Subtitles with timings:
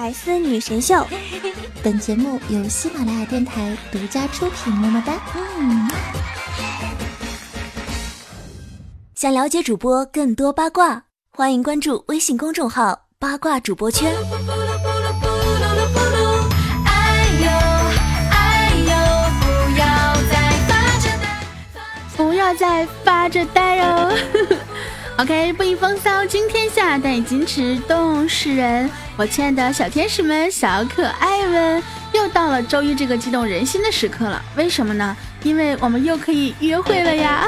[0.00, 1.06] 百思女神秀，
[1.82, 4.72] 本节目由喜马拉雅电台独家出品。
[4.72, 5.12] 么么哒！
[5.58, 5.90] 嗯。
[9.14, 14.10] 想了解主播更多八卦，欢迎关注微信公众号“八卦主播圈”。
[14.24, 14.32] 不
[19.76, 24.16] 要再发着呆，不要再发着呆哦。
[25.20, 28.88] OK，不以风骚惊天下，但以矜持动世人。
[29.18, 31.82] 我亲爱的小天使们、小可爱们，
[32.14, 34.42] 又到了周一这个激动人心的时刻了。
[34.56, 35.14] 为什么呢？
[35.42, 37.46] 因为我们又可以约会了呀。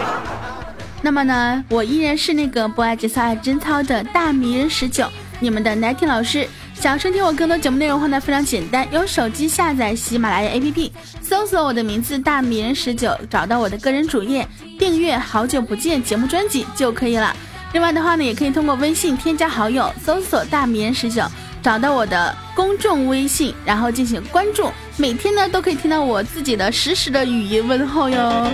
[1.00, 5.08] 那么呢，我依然是那个不爱节操爱贞操的大迷人十九，
[5.40, 6.46] 你们的 Nighty 老师。
[6.74, 10.90] 想要收听我更多节目内容的话呢，非常简单，用手机下载喜马拉雅 APP，
[11.22, 14.46] 搜索我的名字大迷人十九，找到我的个人主页，
[14.78, 17.34] 订阅好久不见节目专辑就可以了。
[17.72, 21.24] 另外的话呢，也可以通过微信添加好友，搜索大迷人十九，
[21.62, 28.50] 找到我的公众微信，然后进行关注，每天呢都可以听到我自己的实时的语音问候哟。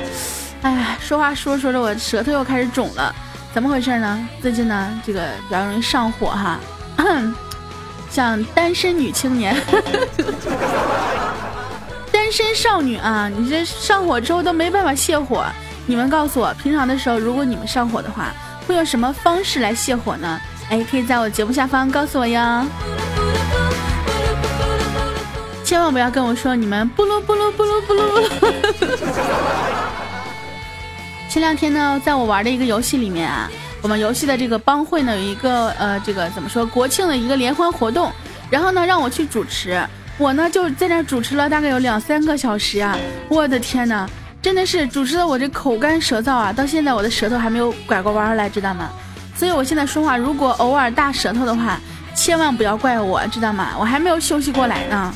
[0.62, 3.14] 哎，说话说着说着，我舌头又开始肿了，
[3.52, 4.28] 怎么回事呢？
[4.40, 6.58] 最近呢，这个比较容易上火哈。
[8.10, 9.56] 像单身女青年，
[12.12, 15.44] 单身少女啊，你这上火之后都没办法泻火。
[15.86, 18.32] 你们告诉我，平常的时候，如果你们上火的话，
[18.66, 20.40] 会用什么方式来泻火呢？
[20.70, 22.64] 哎，可以在我节目下方告诉我哟。
[25.64, 28.96] 千万不要跟我说你们布噜布噜布噜布噜布噜。
[31.28, 33.50] 前两天呢，在我玩的一个游戏里面啊。
[33.80, 38.12] 我们游戏的这个帮会呢，有一个呃，这个怎么说国庆的一个联欢活动，
[38.48, 39.84] 然后呢让我去主持，
[40.18, 42.96] 我呢就在那主持了大概有两三个小时啊，
[43.28, 44.08] 我的天呐，
[44.42, 48.90] 真的是主持的我这口干舌燥啊，到现在我的舌头还没有拐过弯来，知道吗？
[49.36, 51.78] 所以我现在说话如果偶尔大舌头的话，
[52.14, 53.68] 千万不要怪我，知道吗？
[53.78, 55.14] 我还没有休息过来呢。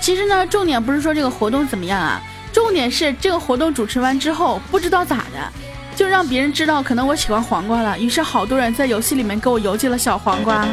[0.00, 2.20] 其实呢，重点不是说这个活动怎么样啊，
[2.54, 5.52] 重点是这个活动主持完之后，不知道咋的。
[5.94, 7.98] 就让别人知道，可能我喜欢黄瓜了。
[7.98, 10.66] 于是好多人在游戏里面给我邮寄了小黄瓜。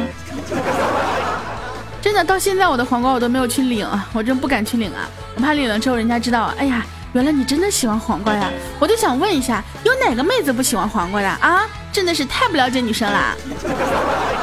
[2.04, 5.08] 真的，到现在我的黄瓜我都没有去领，我真不敢去领啊！
[5.36, 6.84] 我怕领了之后人家知道，哎呀，
[7.14, 8.50] 原来你真的喜欢黄瓜呀！
[8.78, 11.62] 我就想问一下，有哪个妹子不喜欢黄瓜的啊？
[11.90, 13.34] 真的是太不了解女生啦！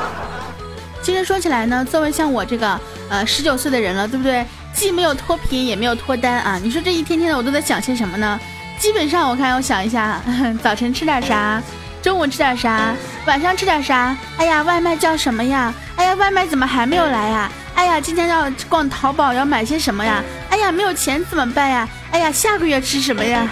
[1.03, 4.43] 其实说起来呢，作为像我这个呃十九岁的人了，对不对？
[4.73, 6.59] 既没有脱贫，也没有脱单啊！
[6.63, 8.39] 你说这一天天的我都在想些什么呢？
[8.79, 10.19] 基本上我看，我想一下，
[10.63, 11.61] 早晨吃点啥，
[12.01, 12.95] 中午吃点啥，
[13.27, 14.17] 晚上吃点啥？
[14.37, 15.71] 哎呀，外卖叫什么呀？
[16.01, 17.51] 哎呀，外卖怎么还没有来呀？
[17.75, 20.23] 哎呀，今天要逛淘宝，要买些什么呀？
[20.49, 21.87] 哎呀，没有钱怎么办呀？
[22.09, 23.47] 哎呀，下个月吃什么呀？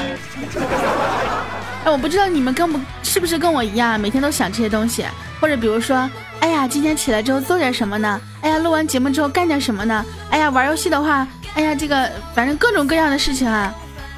[1.86, 5.06] 哎，我不知道你们跟不是不是跟我一样，每天都想这些东西，
[5.40, 8.20] 或者比如说，哎呀，今天起来之后做点什么呢？
[8.42, 10.04] 哎呀，录完节目之后干点什么呢？
[10.32, 13.72] 哎呀，玩游戏的话，哎呀，这个反正各种各样的事情啊。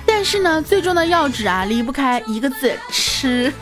[0.05, 3.51] 但是呢，最终的要旨啊，离不开一个字吃。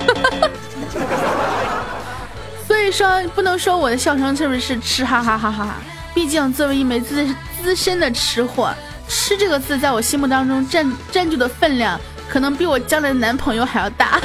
[2.91, 5.75] 说，不能说我的笑声是不是吃哈哈哈哈哈。
[6.13, 7.27] 毕竟作为一枚资
[7.61, 8.73] 资深的吃货，
[9.07, 14.19] 吃这个字在我心目当中占占据的分量，可能比我将来的男朋友还要大。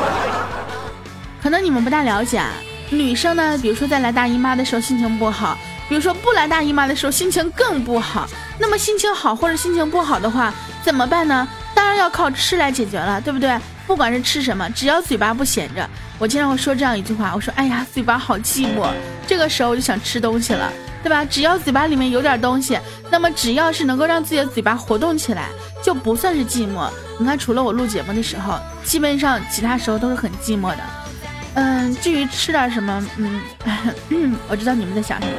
[1.42, 2.50] 可能你们不大了解，啊，
[2.90, 5.56] 女生呢，比如说在来大姨妈的时候心情不好，
[5.88, 8.28] 比如说不来大姨妈的时候心情更不好。
[8.58, 10.52] 那么心情好或者心情不好的话。
[10.82, 11.46] 怎么办呢？
[11.74, 13.54] 当然要靠吃来解决了，对不对？
[13.90, 15.84] 不管是吃什么，只要嘴巴不闲着。
[16.16, 18.88] 我经常会说这样一句话，我说：“哎呀，嘴巴好寂寞。”
[19.26, 21.24] 这个时候我就想吃东西了，对吧？
[21.24, 22.78] 只要嘴巴里面有点东西，
[23.10, 25.48] 那么只要是能够让自己的嘴巴活动起来，
[25.82, 26.88] 就不算是寂寞。
[27.18, 30.78] 你看，除了我录节目的时候，基本上其他时候都是很寂寞的。
[31.54, 33.42] 嗯，至于吃点什么，嗯，
[34.46, 35.34] 我知道你们在想什么。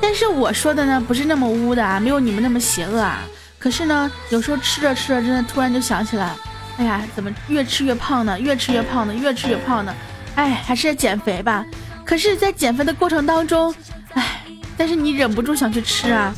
[0.00, 3.20] 但是我说的呢，不是那么污的啊，没有你们那么邪恶啊。
[3.62, 6.34] 可是呢，有时候吃着吃着，真的突然就想起来，
[6.78, 8.36] 哎呀，怎么越吃越胖呢？
[8.40, 9.14] 越吃越胖呢？
[9.14, 9.94] 越吃越胖呢？
[10.34, 11.64] 哎，还是减肥吧。
[12.04, 13.72] 可是，在减肥的过程当中，
[14.14, 14.42] 哎，
[14.76, 16.34] 但是你忍不住想去吃啊。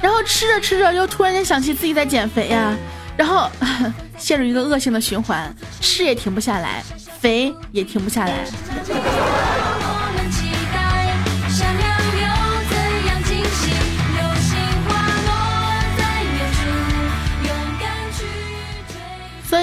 [0.00, 2.72] 然后吃着吃着，又突然间想起自己在减肥呀，
[3.16, 3.50] 然后
[4.16, 6.80] 陷入一个恶性的循环，吃也停不下来，
[7.18, 8.44] 肥也停不下来。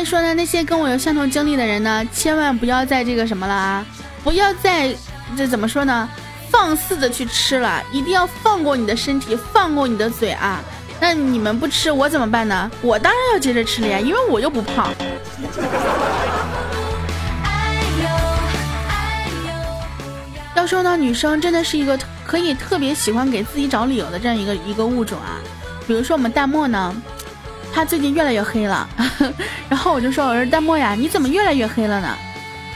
[0.03, 3.85] 说呢，那些跟我有相同经历的人呢，千万不要再这个什么了啊！
[4.23, 4.95] 不要再
[5.37, 6.07] 这怎么说呢？
[6.49, 10.59] 放肆的去吃了，一定要放过你的身体，放过你的嘴啊！
[10.99, 12.69] 那你们不吃，我怎么办呢？
[12.81, 14.93] 我当然要接着吃了呀，因为我又不胖。
[20.55, 25.39] 要说呢，女生真的是一个可以特别喜欢给自己找理由的这样一个一个物种啊。
[25.87, 26.93] 比如说我们淡漠呢，
[27.73, 28.87] 他最近越来越黑了，
[29.69, 32.17] 然后我就说，我说淡漠呀，你怎么越来越黑了呢？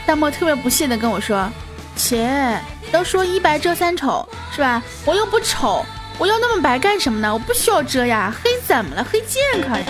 [0.05, 1.49] 淡漠特别不屑的跟我说，
[1.95, 2.59] 切，
[2.91, 4.81] 都说一白遮三丑是吧？
[5.05, 5.85] 我又不丑，
[6.17, 7.33] 我要那么白干什么呢？
[7.33, 9.03] 我不需要遮呀，黑怎么了？
[9.03, 9.85] 黑健康呀。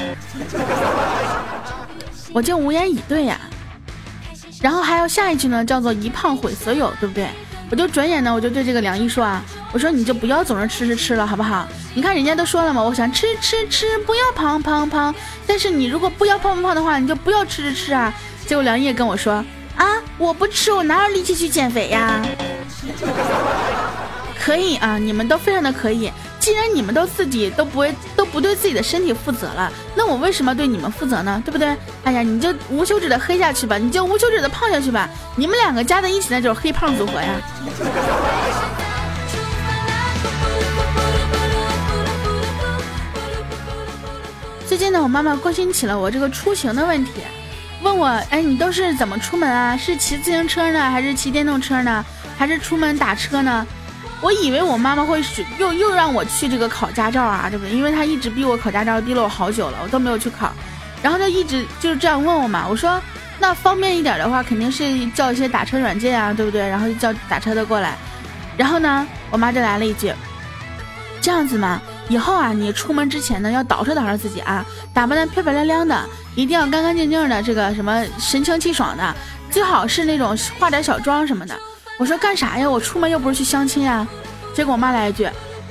[2.33, 3.39] 我竟无言以对呀。
[4.61, 7.27] 然后还有下一句呢，叫做一胖毁所有，对不对？
[7.69, 9.43] 我就转眼呢，我就对这个梁毅说啊，
[9.75, 11.67] 我说你就不要总是吃吃吃了，好不好？
[11.93, 15.13] 你看人家都说了嘛，我想吃吃吃，不要胖胖胖。
[15.45, 18.13] 但是你如果不要胖胖胖的话，你就不要吃吃吃啊。
[18.47, 19.43] 结果梁毅跟我说
[19.75, 22.25] 啊，我不吃，我哪有力气去减肥呀？
[24.39, 26.09] 可以啊，你们都非常的可以。
[26.39, 31.41] 既然你们都自己都不会都不对自己的身体负责了，那我为什么对你们负责呢？
[31.43, 31.75] 对不对？
[32.05, 37.27] 哎呀，你就无休止的黑下去吧，你就无休止的胖下去吧，你们两个加在一起那就是黑胖组合呀。
[44.75, 47.11] 最近呢，我妈妈关心起了我这个出行的问题，
[47.81, 49.77] 问我，哎，你都是怎么出门啊？
[49.77, 52.03] 是骑自行车呢，还是骑电动车呢？
[52.37, 53.65] 还是出门打车呢？
[54.19, 57.73] 我以为我妈妈会是又又让我去这个考驾照啊，对不对？
[57.73, 60.51] 因为她一直逼我考驾照，逼了我好久了，我都没有去考。
[61.01, 62.67] 然后就一直就是这样问我嘛。
[62.67, 63.01] 我说
[63.39, 66.67] 那方便一点的话，肯定是叫一些打车软件啊，对不对？
[66.67, 67.95] 然后就叫打车的过来。
[68.57, 70.11] 然后呢，我妈就来了一句
[71.23, 79.15] ：“这样子嘛，以后啊，你出门之前呢，要捯饬捯饬自己啊，打扮的漂漂亮亮的，一定要干干净净的，这个什么神清气爽的，
[79.49, 81.55] 最好是那种化点小妆什么的。”
[81.97, 82.69] 我说干啥呀？
[82.69, 84.05] 我出门又不是去相亲啊！
[84.53, 85.29] 结果我妈来一句：“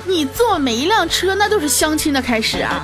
[0.09, 2.83] 你坐每一辆车，那都是相亲的开始啊！”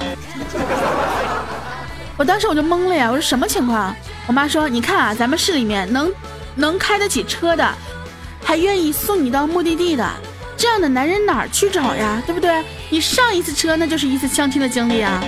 [2.19, 3.11] 我当时我就懵了呀！
[3.11, 3.97] 我说什么情况？
[4.26, 6.12] 我妈说：“你看啊，咱们市里面能
[6.55, 7.67] 能开得起车的，
[8.44, 10.06] 还愿意送你到目的地的，
[10.61, 12.23] 这样的男人哪儿去找呀？
[12.27, 12.62] 对不对？
[12.91, 15.19] 你上一次车那就是一次相亲的经历啊！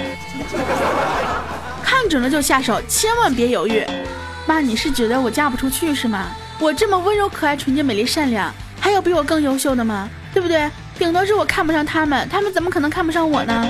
[1.82, 3.82] 看准了就下手，千万别犹豫。
[4.46, 6.26] 妈，你是觉得我嫁不出去是吗？”
[6.61, 10.06] 我这么温柔可爱、纯洁美丽、善良，还有比我更优秀的吗？
[10.34, 10.70] 对不对？
[10.99, 13.67] 顶多是我看不上他们，他们怎么可能看不上我呢？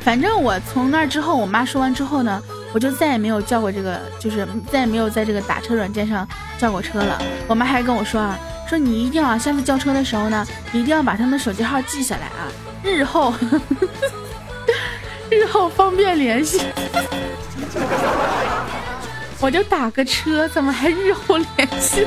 [0.00, 2.42] 反正我从那之后，我妈说完之后呢，
[2.72, 6.26] 我就再也没有叫过这个，就是再也没有在这个打车软件上
[6.56, 7.20] 叫过车了。
[7.46, 13.32] 我妈还跟我说啊，说你一定要下次叫车的时候呢，一定要把他们手机号记下来啊，日后
[15.30, 16.60] 日后方便联系。
[19.40, 22.06] 我就打个车，怎么还日后联系？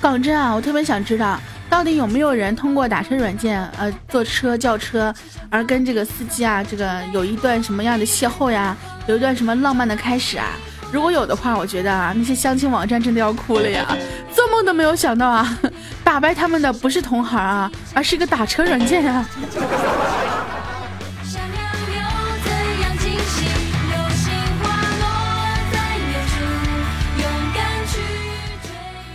[0.00, 5.12] 港真啊，我特别想知道，到底有没有人通过打车软件，呃，坐车叫车，
[5.50, 8.76] 而跟这个司机啊，这个有一段什么样的邂逅呀？
[9.06, 10.50] 有一段什么浪漫的开始啊？
[10.94, 13.84] 如果有的话，我觉得啊，那些相亲网站真的要哭了呀！
[14.32, 15.58] 做梦都没有想到啊，
[16.04, 19.26] 打败他们的不是同行啊，而是一个打车软件啊！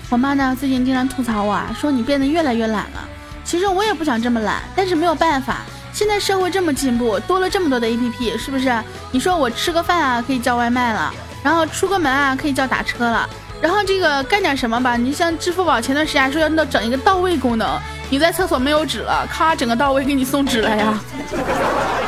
[0.09, 3.07] 我妈呢，最近经常吐槽我啊，说你变得越来越懒了。
[3.45, 5.59] 其实我也不想这么懒，但是没有办法。
[5.93, 8.69] 现在社会这么进步，多了这么多的 APP，是不是？
[9.11, 11.13] 你说我吃个饭啊，可以叫外卖了；
[11.43, 13.27] 然后出个门啊，可以叫打车了；
[13.61, 20.99] 然后这个干点什么吧，你像支付宝前段时间说要整一个到位功能，你在厕所没有纸了，咔，整个到位给你送纸了呀。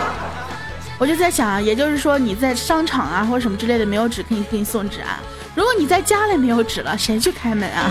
[1.00, 5.20] 我就在想啊，也就是说你在商场啊或者什么之类的没有纸，可以给你送纸啊。
[5.56, 7.90] 如果你在家里没有纸了，谁去开门啊？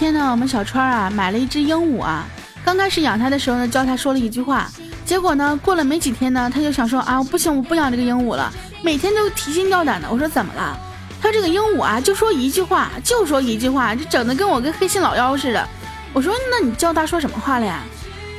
[0.00, 2.24] 天呢，我们小川啊买了一只鹦鹉啊，
[2.64, 4.66] 刚开始养它的时候呢，教它说了一句话，
[5.04, 8.50] 结果呢，过了没几天呢，他就想说啊，不行，我不养这个鹦鹉了，
[8.82, 10.08] 每天都提心吊胆的。
[10.10, 10.74] 我说怎么了？
[11.20, 15.68] 他这个鹦鹉啊，就说一句话，就说一句话，就整的跟我跟黑心老妖似的。
[16.14, 17.80] 我说：“那你教他说什么话了呀？”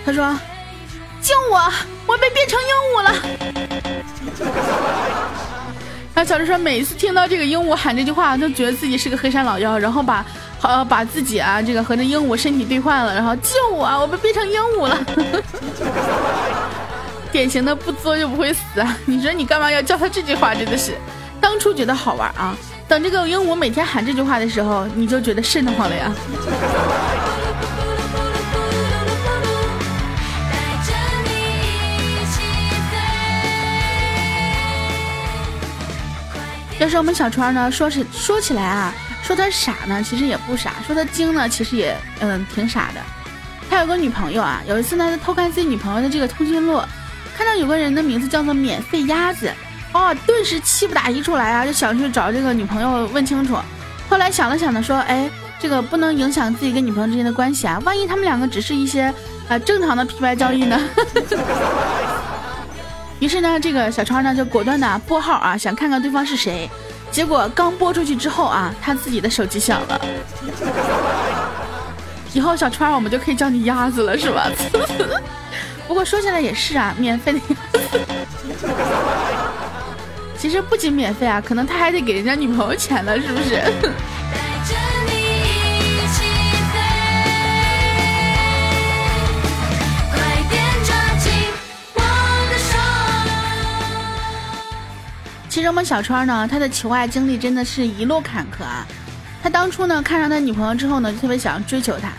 [0.03, 0.35] 他说
[1.21, 1.71] ：“救我，
[2.07, 3.13] 我被变成鹦鹉了。”
[6.15, 10.25] 然后小智说：“每次听到这个鹦鹉喊这句话，都觉得自己是个黑山老妖，然后把
[10.61, 14.95] 好把自己啊这个和这鹦鹉身体兑换了，然后救我，我被变成鹦鹉了。
[17.33, 18.97] ”典型的不作就不会死啊！
[19.05, 20.53] 你说你干嘛要教他这句话？
[20.53, 20.93] 真的是，
[21.39, 22.55] 当初觉得好玩啊，
[22.87, 26.13] 等这个鹦鹉每天喊这句话的时候，你就觉得瘆得慌了呀。
[36.77, 43.01] 要是我们小川呢，说是说起来啊，说他傻呢，其实也不傻；说他精呢，其实也嗯挺傻的。
[43.69, 46.81] 他有个女朋友啊，有一次呢，他偷看自己女朋友的这个通讯录，
[47.37, 49.49] 看到有个人的名字叫做免费鸭子，
[49.93, 53.57] 哦，顿时气不打一处来啊，就想去找这个女朋友问清楚。
[54.09, 59.13] 后来想了想呢，说，哎，这个不能影响自己跟女朋友之间的关系啊，万一他们两个只是一些
[59.47, 60.77] 啊正常的皮白交易呢？
[63.19, 66.69] 于是呢，这个小川呢就果断的拨号啊，想看看对方是谁。
[67.11, 70.01] 结果刚播出去之后啊，他自己的手机响了。
[72.33, 74.49] 以后小川我们就可以叫你鸭子了，是吧？
[75.87, 77.39] 不过说起来也是啊，免费的。
[80.37, 83.61] 其实不仅免费啊，可能他还得给人家女朋友钱呢，是不是？
[95.61, 98.85] 实我们小川呢，他的求爱经历真的是一路坎坷啊。
[99.43, 102.09] 他当初呢看上他女朋友之后呢，就特别想要追求她。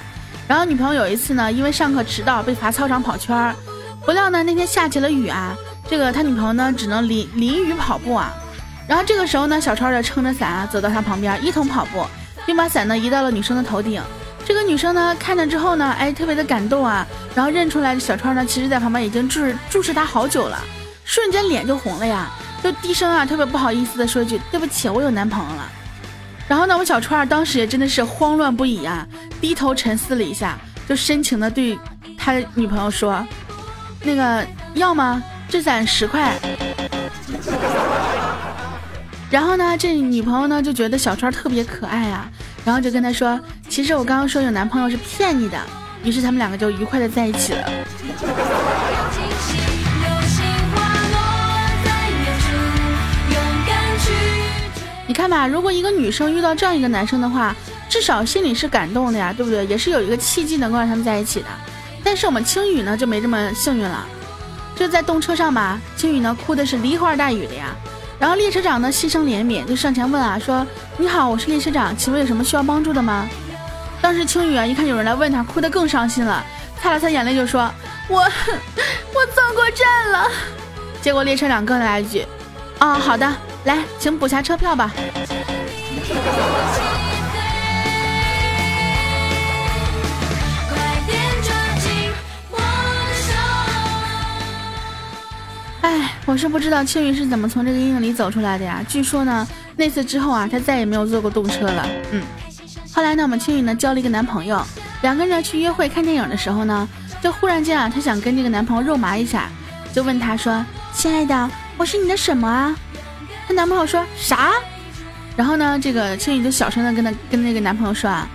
[0.49, 3.55] 然后女朋友有一次呢，因为上课迟到被罚操场跑圈儿，
[4.05, 5.55] 不料呢那天下起了雨啊，
[5.89, 8.33] 这个他女朋友呢只能淋淋雨跑步啊。
[8.89, 12.05] 然后这个时候呢，小川呢撑着伞啊走到他旁边，一同跑步，
[12.45, 14.03] 并把伞呢移到了女生的头顶。
[14.45, 17.07] 这个女生呢看着之后呢，哎特别的感动啊，
[17.37, 20.59] 然后认出来小川呢其实在旁边已经注视注视他好久了，
[21.05, 22.29] 瞬间脸就红了呀，
[22.63, 25.69] 就低声啊特别不好意思的说一句对不起，我有男朋友了。
[26.49, 29.07] 然后呢，我小川儿当时也真的是慌乱不已啊，
[29.41, 31.79] 低头沉思了一下，就深情的对
[32.17, 33.27] 他女朋友说
[34.05, 35.23] ：“那个要吗？
[35.49, 36.35] 这伞十块。”
[39.31, 42.29] 然后呢，这女朋友呢就觉得小川特别可爱啊，
[42.65, 45.59] 然后就跟他说：“其实我刚刚说有男朋友是骗你的。”
[46.05, 47.71] 于是他们两个就愉快的在一起了。
[55.13, 57.55] 你看吧，如果一个女生遇到这样一个男生的话，
[57.87, 59.67] 至少心里是感动的呀，对不对？
[59.67, 61.49] 也是有一个契机能够让他们在一起的。
[62.03, 64.07] 但是我们青雨呢就没这么幸运了，
[64.75, 67.77] 就在动车上吧，青雨呢哭的是梨花带雨的呀。
[68.19, 70.67] 然后列车长呢心生怜悯，就上前问啊，说
[70.97, 73.29] ：“你好，我是列车长，请问有什么需要帮助的吗？”
[74.01, 76.43] 当时青雨啊一看有人来问他，哭得更伤心了，
[76.81, 77.71] 擦了擦眼泪就说
[78.09, 78.21] ：“我
[79.13, 80.31] 我坐过站了。”
[81.03, 82.27] 结果列车长跟来一句
[82.81, 83.31] ：“啊，好的，
[83.65, 84.93] 来，请补下车票吧。”
[95.83, 98.81] 哎，我是不知道青云是怎么从这个阴影里走出来的呀。
[98.89, 101.85] 据说呢，那次之后啊，她再也没有坐过动车了。
[102.13, 102.23] 嗯，
[102.93, 104.65] 后来呢，我们青云呢交了一个男朋友，
[105.03, 106.89] 两个人去约会看电影的时候呢，
[107.21, 109.49] 就忽然间啊，她想跟这个男朋友肉麻一下，
[109.93, 110.65] 就问他说
[110.95, 112.77] ：“亲爱的，我是你的什么啊？”
[113.53, 114.53] 男朋友说啥？
[115.37, 118.29] 然后呢，这个青雨就小声的跟他跟那个男朋友说啊：“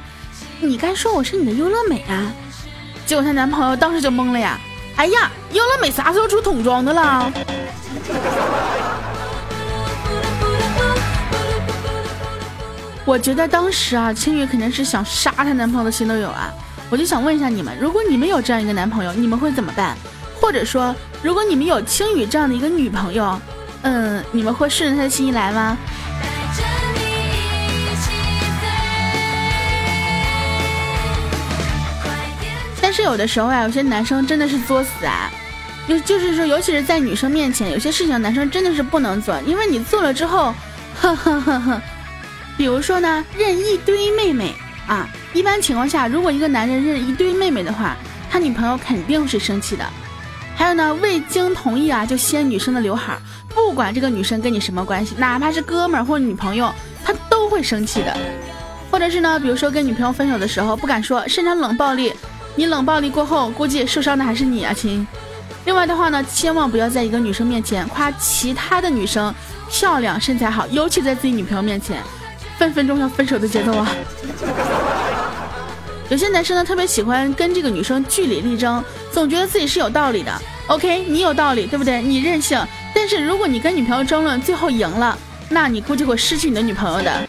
[0.60, 2.32] 你该说我是你的优乐美啊。”
[3.06, 4.60] 结果她男朋友当时就懵了呀。
[4.96, 7.32] 哎呀，优乐美啥时候出桶装的了？
[13.06, 16.52] 我觉得当时啊，青雨肯定是想杀她男朋友的心都有啊。
[16.90, 19.96] 我就想问一下你们，如果你们有这样一个男朋友，你们会怎么办？
[20.42, 23.40] 或者说，如果你们有青雨这样的一个女朋友，
[23.88, 25.78] 嗯，你们会顺着他的心意来吗？
[32.82, 35.32] 但是有的时候啊，有些男生真的是作死啊，
[35.88, 40.54] 就就是说，尤其是在女生面前，有些事情男生真的是不能做，因为你做了之后，
[41.00, 41.82] 哼哼哼哼。
[42.58, 44.54] 比如说呢，认一堆妹妹
[44.86, 47.96] 啊，一般情况下，如果一个男人认一堆妹妹的话，
[48.30, 49.86] 他女朋友肯定是生气的。
[50.58, 56.74] 还有呢，未经同意啊就掀女生的刘海儿，不管这个女生跟你什么关系，哪怕是哥们儿或者女朋友，
[57.06, 58.18] 他都会生气的。
[58.90, 62.12] 或者是呢，比如说跟女朋友分手的时候不敢说，甚至冷暴力，
[62.56, 65.06] 你冷暴力过后，估计受伤的还是你啊，亲。
[65.66, 69.32] 另外的话呢，千万不要在一个女生面前夸其他的女生
[69.70, 72.02] 漂亮、身材好，尤其在自己女朋友面前，
[72.58, 73.88] 分分钟要分手的节奏啊。
[76.10, 80.32] 有些男生呢特别喜欢跟这个女生据理力争，总觉得自己是有道理的。
[80.68, 82.02] OK，你有道理，对不对？
[82.02, 82.58] 你任性。
[82.96, 85.18] 但是如果你跟女朋友争论，最后赢了，
[85.50, 87.28] 那你估计会失去你的女朋友的。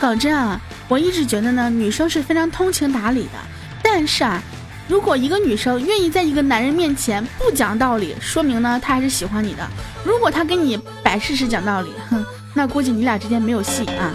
[0.00, 3.38] 搞真啊，我一直觉得呢，女生是非常通情达理的。
[3.82, 4.40] 但是啊，
[4.86, 9.68] 如果一个女生愿意在一个男人面前不讲道理，说明呢她还是喜欢你的。
[10.04, 12.24] 如果她跟你摆事实讲道理，哼，
[12.54, 14.14] 那估计你俩之间没有戏啊。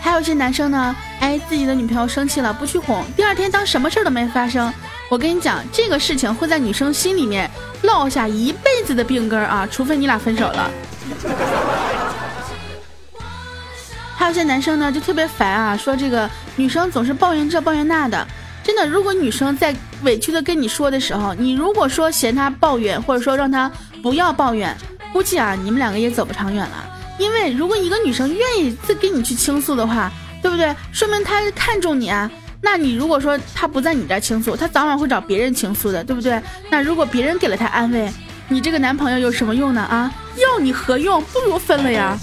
[0.00, 4.72] 还有一些男生呢，哎，自己的女朋友生气了不去哄，第二天当什么事儿都没发生。
[5.10, 7.50] 我跟你讲，这个事情会在女生心里面
[7.82, 10.70] 落下一辈子的病根啊，除非你俩分手了。
[14.16, 18.26] 还有些男生呢就特别烦啊，说这个女生总是抱怨这抱怨那的。
[18.62, 23.70] 真的，如果女生在委屈的跟你说的时候，你如果说嫌她抱怨，或者说让她
[24.02, 24.76] 不要抱怨，
[25.12, 26.99] 估计啊你们两个也走不长远了。
[27.20, 30.10] 因为如果一个女生愿意再跟你去倾诉的话，
[30.40, 30.74] 对不对？
[30.90, 32.28] 说明她看重你啊。
[32.62, 36.40] 那你如果说她不在你这儿倾诉，她早晚会找别人倾诉的，对不对？
[36.70, 38.10] 那如果别人给了她安慰，
[38.48, 39.82] 你这个男朋友有什么用呢？
[39.82, 41.22] 啊，要你何用？
[41.24, 42.18] 不如分了呀。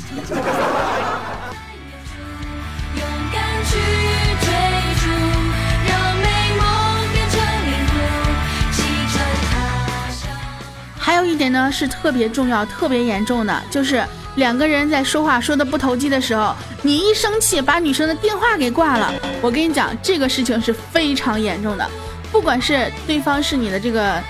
[10.97, 14.03] 还有一点呢是特别重要、特别严重的，就是
[14.37, 21.89] 两个人在说话说的不投机的时候，你一生气把女生的电话给挂了，我跟你讲，这个事情是非常严重的。
[22.31, 24.21] 不管是对方是你的这个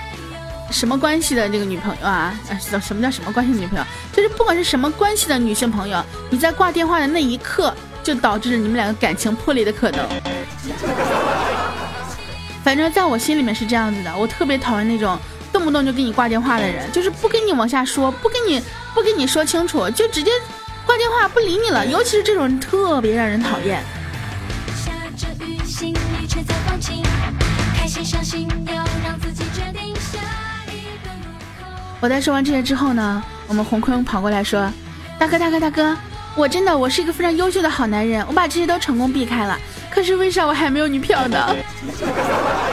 [0.70, 3.84] 什么关系的这个女朋友啊，什什么叫什么关系女朋友？
[4.10, 10.06] 就是不管是什么关系的女性朋友，你在挂电话的那一刻，就导致你们两个感情破裂的可能。
[12.64, 15.18] 反正在我心里面是这样子的，我特别讨厌那种
[15.52, 18.62] 动不动就给你挂电话的人，就是不跟你往下说，不跟你
[18.98, 20.32] 不跟你说清楚，就直接
[20.84, 21.86] 挂电话不理你了。
[21.86, 23.80] 尤其是这种人特别让人讨厌。
[32.00, 34.68] 我在说完这些之后呢，我们红坤跑过来说
[35.16, 35.96] ：“大哥，大哥，大哥，
[36.34, 39.56] 我真的我是一个非常优秀的好男人，我把这些都成功避开了。
[39.88, 41.54] 可是为啥我还没有女票呢？”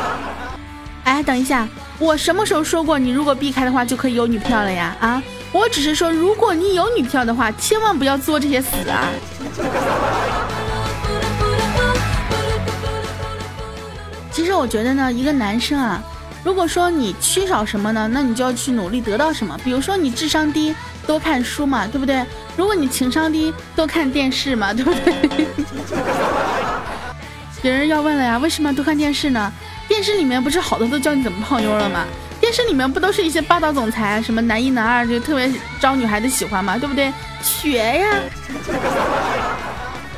[1.06, 1.68] 哎，等一下，
[2.00, 4.96] 我什么时候说过你如果避开的话就可以有女票了呀？
[5.00, 5.22] 啊，
[5.56, 9.08] 我只是说如果你有女票的话，千万不要作这些死啊！
[14.34, 16.04] 其实我觉得呢，一个男生啊，
[16.44, 19.58] 如果说你缺少什么呢，那你就要去努力得到什么。
[19.64, 20.76] 比如说你智商低，
[21.08, 22.26] 多看书嘛，对不对？
[22.58, 25.48] 如果你情商低，多看电视嘛，对不对？
[27.64, 29.50] 别人要问了呀，为什么多看电视呢？
[29.88, 32.04] 电视里面不是好多都教你怎么泡妞了吗？
[32.46, 37.12] 电视里面不都是一些霸道总裁，什么男一男二，就特别招女孩子喜欢嘛，对不对？
[37.42, 38.08] 学呀。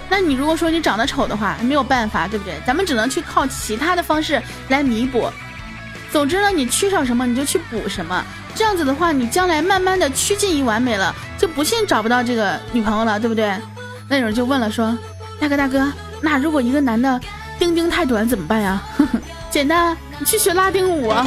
[0.09, 2.55] 那你如果说你长得丑的话，没有办法，对不对？
[2.67, 5.31] 咱们只能去靠其他的方式来弥补。
[6.11, 8.21] 总之呢，你缺少什么你就去补什么，
[8.53, 13.55] 这样子的话，你将来慢慢的趋近于完美了，就不信找不到这个女朋友了，对不对？
[14.09, 14.97] 那有人就问了说，
[15.39, 17.21] 大哥大哥，那如果一个男的
[17.57, 18.83] 丁丁太短怎么办呀？
[19.49, 21.25] 简单，你去学拉丁舞啊。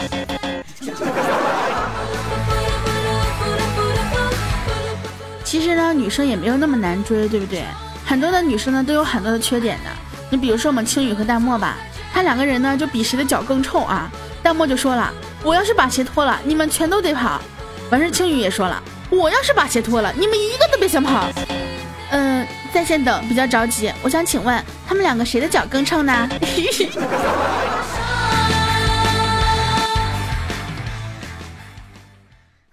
[5.44, 7.64] 其实呢，女生也没有那么难追，对不对？
[8.06, 9.90] 很多的女生呢都有很多的缺点的。
[10.30, 11.76] 你比如说我们青雨和淡漠吧，
[12.12, 14.10] 他两个人呢就比谁的脚更臭啊。
[14.42, 15.12] 淡漠就说了，
[15.42, 17.42] 我要是把鞋脱了，你们全都得跑。
[17.90, 21.28] 完事青雨也说了，我要是把鞋脱了，你们一个都别想跑。
[22.10, 23.92] 嗯，在线等，比较着急。
[24.02, 26.28] 我想请问，他们两个谁的脚更臭呢？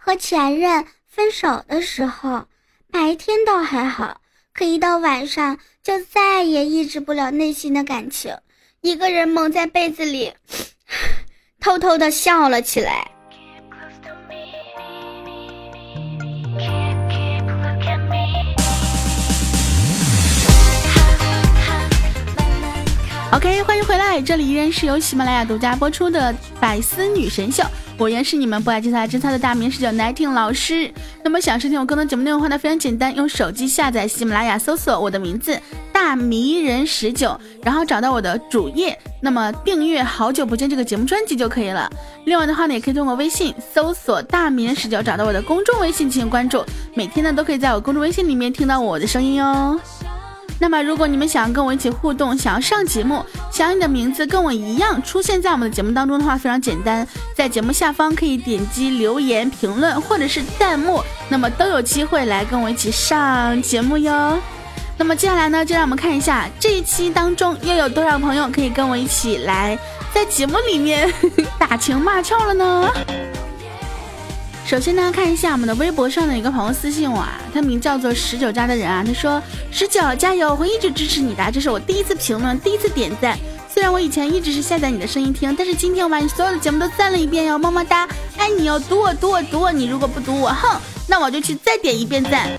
[0.08, 2.46] 和前任分手的时候，
[2.90, 4.22] 白天倒还好，
[4.54, 8.34] 可一到晚上就再也抑制不了内心的感情，
[8.80, 10.32] 一个人蒙在被子里，
[11.60, 13.12] 偷偷的笑了起来。
[23.34, 27.62] OK，欢迎回来，这里依然是由喜马拉雅独家播出的《百思女神秀》，
[28.00, 30.92] 我依然是你们不爱精彩真菜的大名十九 nineteen 老师。
[31.24, 35.60] 那么想收听我更多节目内容的话呢，非常简单，用手机下载喜马拉雅，搜索我的名字
[35.92, 41.92] 大迷人十九，然后找到我的主页，那么订阅《好久不见》这个节目专辑就可以了。
[42.26, 49.80] 另外的话呢，也可以通过微信搜索大迷人十九，找到我的公众微信进行关注，每天呢都可以在我公众微信里面听到我的声音哦。
[50.60, 64.38] 那么，如果你们想要跟我一起互动，想要上节目，想要你的名字跟我一样出现在我们的节目当中的话，非常简单，在节目下方可以点击留言、评论或者是弹幕，那么都有机会来跟我一起上节目哟。
[64.98, 69.78] 那么接下来呢，就让我们看一下这一期当中又有多少朋友可以跟我一起来
[70.12, 71.08] 在节目里面
[71.60, 72.92] 打情骂俏了呢？
[74.68, 83.40] 首先呢，看一下我们的微博上的一个朋友私信我啊，他名叫做十九家的人啊，他说十九加油，我会一直支持你的，这是我第一次评论，第一次点赞。
[83.74, 88.06] 虽然我以前一直是下载你的声音听，但是今天我把你所有的节目都赞了一遍哟，么么哒，
[88.38, 90.78] 爱你哟，读我读我读我，你如果不读我，哼，
[91.08, 92.50] 那我就去再点一遍赞。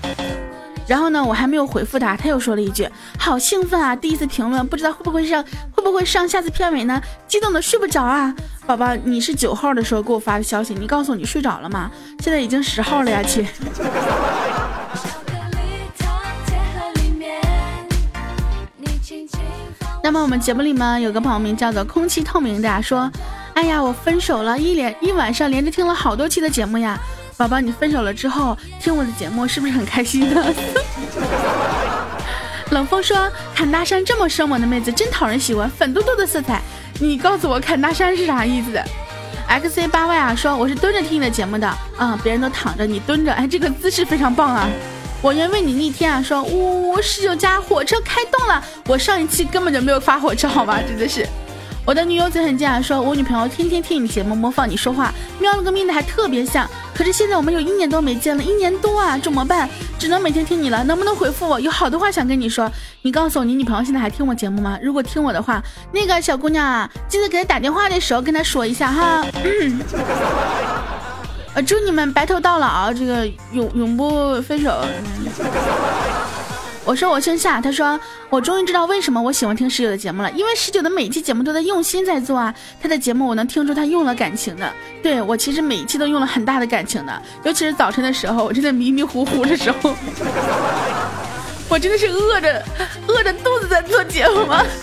[0.89, 6.99] 然后呢，我还没有回复他，他又说了一句：“好兴奋啊，第一次评论，不知道会不会上，会不会上下次片尾呢？
[7.27, 8.33] 激动的睡不着啊，
[8.65, 11.91] 宝宝，你是九号的时候给我发的消息，你告诉我你睡着了吗？
[12.21, 13.45] 现在已经十号了呀，亲。
[20.01, 23.11] 那么我们节目里面有个朋友名叫做空气透明的说，
[23.53, 26.99] 哎呀，我分手了，一连一晚上连着听了好多期的节目呀。
[27.39, 30.45] 宝宝，你分手了之后听我的节目是不是很开心呢？
[32.71, 36.61] 冷风说，砍大山这么生猛的妹子真讨人喜欢，粉嘟嘟的色彩。
[36.99, 38.77] 你告诉我砍大山是啥意思
[39.47, 44.67] ？X C 八 Y 啊，说我是蹲着听你的节目的，嗯，别人都躺着，你蹲着，哎，这个姿势非常棒啊。
[45.21, 51.25] 我愿为你逆天啊，说呜十九家火车开动了，我上一期根本就没有发火车，好吧，真的是。
[51.89, 56.69] 我的女友嘴很贱啊，说我女朋友天天听你节目模仿你说话，喵了个咪的还特别像。
[56.93, 59.67] 可是现在我们有一年多没见了，一年多啊，怎么办？
[59.97, 61.59] 只能每天听你了，能不能回复我？
[61.59, 62.71] 有好多话想跟你说，
[63.01, 64.77] 你告诉我，你女朋友现在还听我节目吗？
[64.83, 69.25] 如果听我的话，那个小姑娘啊，记得给她打电话的时候跟她说一下哈。
[71.55, 74.85] 呃，祝你们白头到老，这个永永不分手。
[76.85, 84.71] 我说我姓夏，他说我终于知道为什么我喜欢听十九的节目了，因为十九的每期节目都在用心在做啊，他的节目我能听出他用了感情的。
[85.03, 89.93] 对我其实每一期都用了很大的感情的，尤其是早晨的时候，我真的迷迷糊糊的时候，
[91.69, 92.63] 我真的是饿着
[93.07, 94.63] 饿着肚子在做节目吗？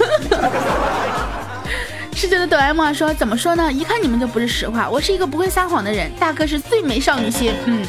[2.15, 3.73] 十九的哆啦 A 梦说怎么说呢？
[3.73, 7.85] 一看你们就不是实话，我是一个不会撒谎的人，大哥是最美少女心，嗯。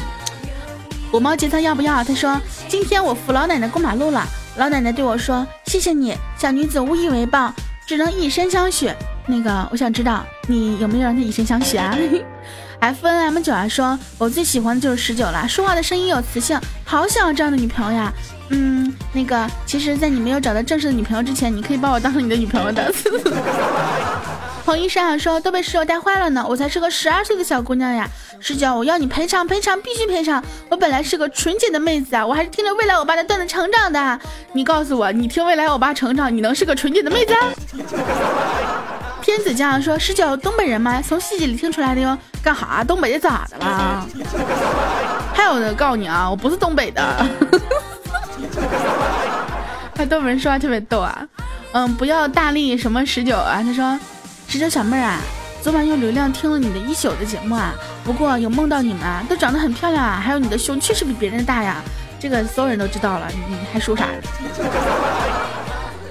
[1.12, 2.04] 五毛节操要不要？
[2.04, 7.52] 他说：“今天我扶老奶奶过马路了，老奶奶对我说：‘谢谢你，小女子无以为报，
[7.86, 8.90] 只能以身相许。’
[9.26, 11.96] 那个，我想知道你有没有让她以身相许啊
[12.80, 18.12] ？”F N M 九啊说：“我最喜欢的就是十九了，说话的声音有磁性，好想要这样的女朋友呀。
[18.50, 22.92] 嗯，那个，其实，在你没有找到正式的女朋友之前，你可以把我当成你的女朋友的。”
[24.68, 28.06] 彭医生啊说：“都被室友带坏了呢，我才是个十二岁的小姑娘呀。”
[28.38, 30.44] 十九，我要你赔偿赔偿，必须赔偿！
[30.68, 34.20] 我本来是个纯洁的妹子啊，我还是听着未来欧巴的段子成长的。
[34.52, 37.34] 你告诉我，你听未来欧巴成长，你能是个纯洁的妹子？
[39.24, 41.00] 天子将说：十九，东北人吗？
[41.00, 42.18] 从细节里听出来的哟。
[42.44, 42.84] 干哈？
[42.84, 44.06] 东北的咋的了？
[45.32, 47.26] 还有的告诉你啊，我不是东北的。
[49.96, 51.26] 他东北人说话特别逗啊。
[51.72, 53.62] 嗯，不要大力什么十九啊？
[53.64, 53.98] 他说：
[54.48, 55.20] 十九小妹儿啊。
[55.60, 61.82] 昨晚用流量听了你的一宿的节目啊，不过有梦到你们啊，都长得很漂亮啊，还有你的胸确实比别人大呀，
[62.18, 64.06] 这个所有人都知道了，你还说啥？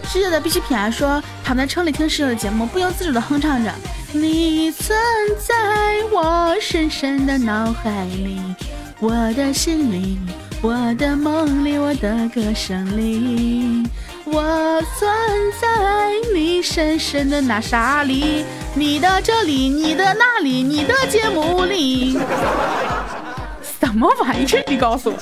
[0.03, 3.71] 十九的必需品啊说躺在车里听十九的节目，不由自主的哼唱着，
[4.11, 4.97] 你存
[5.39, 8.41] 在我深深的脑海里，
[8.99, 10.19] 我的心里，
[10.61, 13.89] 我的梦里，我的歌声里。
[14.29, 15.09] 我存
[15.61, 18.43] 在你深深的那沙里，
[18.75, 22.19] 你的这里，你的那里，你的节目里，
[23.79, 24.63] 什么玩意儿？
[24.67, 25.17] 你告诉我。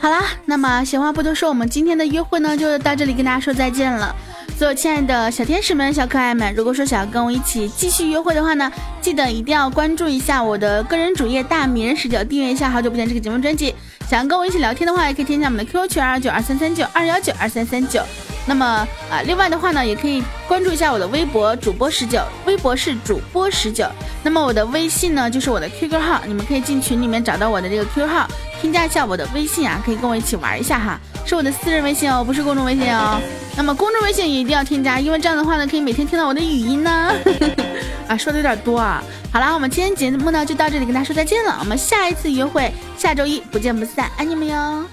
[0.00, 4.14] 好啦，那么闲话不多说，我们今天的约会呢，就到这里跟大家说再见了。
[4.62, 8.70] 所有亲爱的小天使们、小可爱们，如果说想要跟我一起继续约会的话呢，
[9.00, 13.74] 记得一定要关注一下我的个人主页大迷人十九，订阅一下好久不见这个节目专辑。
[14.08, 18.04] 想要跟我一起聊天的话，也可以添加我们的 QQ 群二九二三三九二幺九二三三九。
[18.46, 18.64] 那么
[19.10, 23.84] 啊，另外的话呢，也可以关注一下我的微博主播十九，微博是主播十九。
[24.22, 28.28] 那么我的微信呢，就是我的 QQ 号，你们可以进群里面找到我的这个 QQ 号，
[28.60, 31.00] 添加一下我的微信啊，可以跟我一起玩一下哈。
[31.24, 33.20] 是我的私人微信哦，不是公众微信哦。
[33.56, 37.12] 那么公众微信也一定要添加，因为这样的话呢，可以每天听到我的语音呢。
[38.08, 39.02] 啊，说的有点多啊。
[39.32, 41.56] 好啦，我们今天节目呢就到这里，跟大家说再见了。
[41.60, 44.84] 我们下一次约会，下周一不见不散，爱你们哟。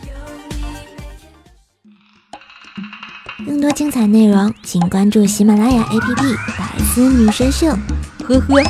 [3.45, 6.15] 更多精彩内容，请关注喜马拉雅 APP
[6.57, 7.67] 《百思女神秀》。
[8.27, 8.61] 呵呵。